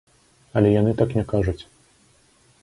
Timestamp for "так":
1.01-1.13